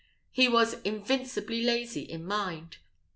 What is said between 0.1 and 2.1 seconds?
He was invincibly lazy